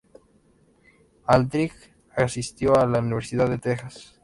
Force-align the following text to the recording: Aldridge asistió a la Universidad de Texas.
Aldridge 1.27 1.93
asistió 2.15 2.75
a 2.75 2.87
la 2.87 2.97
Universidad 2.97 3.47
de 3.47 3.59
Texas. 3.59 4.15